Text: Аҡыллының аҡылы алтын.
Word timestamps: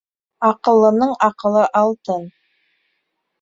Аҡыллының 0.47 1.11
аҡылы 1.27 1.67
алтын. 1.83 2.25